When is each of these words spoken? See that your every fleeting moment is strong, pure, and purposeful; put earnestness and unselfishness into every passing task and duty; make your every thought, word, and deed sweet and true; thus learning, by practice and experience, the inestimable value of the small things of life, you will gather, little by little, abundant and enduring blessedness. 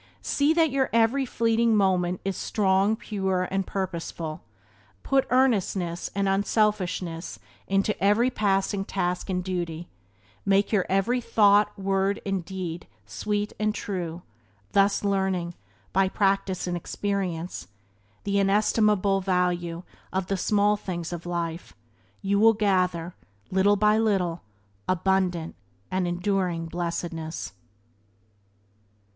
See 0.23 0.51
that 0.55 0.71
your 0.71 0.89
every 0.91 1.27
fleeting 1.27 1.75
moment 1.75 2.21
is 2.25 2.35
strong, 2.35 2.95
pure, 2.95 3.43
and 3.51 3.67
purposeful; 3.67 4.41
put 5.03 5.27
earnestness 5.29 6.09
and 6.15 6.27
unselfishness 6.27 7.37
into 7.67 8.03
every 8.03 8.31
passing 8.31 8.83
task 8.83 9.29
and 9.29 9.43
duty; 9.43 9.89
make 10.43 10.71
your 10.71 10.87
every 10.89 11.21
thought, 11.21 11.77
word, 11.77 12.19
and 12.25 12.43
deed 12.43 12.87
sweet 13.05 13.53
and 13.59 13.75
true; 13.75 14.23
thus 14.71 15.03
learning, 15.03 15.53
by 15.93 16.09
practice 16.09 16.65
and 16.65 16.75
experience, 16.75 17.67
the 18.23 18.39
inestimable 18.39 19.21
value 19.21 19.83
of 20.11 20.25
the 20.25 20.35
small 20.35 20.75
things 20.77 21.13
of 21.13 21.27
life, 21.27 21.75
you 22.23 22.39
will 22.39 22.53
gather, 22.53 23.13
little 23.51 23.75
by 23.75 23.99
little, 23.99 24.41
abundant 24.89 25.53
and 25.91 26.07
enduring 26.07 26.65
blessedness. 26.65 27.53